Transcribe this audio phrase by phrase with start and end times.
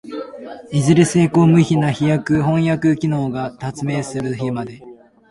[0.71, 2.33] いずれ精巧無比な飜訳
[2.95, 4.81] 機械が発明される日まで、